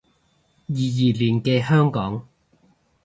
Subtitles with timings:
[0.03, 0.07] 二二
[1.11, 2.27] 年嘅香港